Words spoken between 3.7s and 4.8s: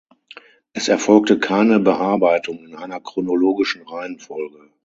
Reihenfolge.